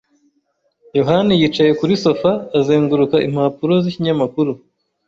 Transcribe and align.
yohani 0.97 1.33
yicaye 1.41 1.71
kuri 1.79 1.93
sofa, 2.03 2.31
azenguruka 2.59 3.15
impapuro 3.27 3.73
z'ikinyamakuru. 3.83 4.51